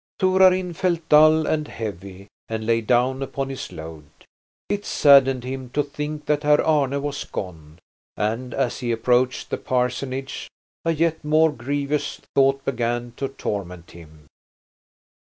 [0.17, 4.07] Torarin felt dull and heavy and lay down upon his load.
[4.67, 7.77] It saddened him to think that Herr Arne was gone,
[8.17, 10.49] and as he approached the parsonage
[10.83, 14.25] a yet more grievous thought began to torment him.